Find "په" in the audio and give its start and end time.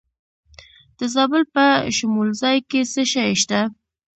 1.55-1.65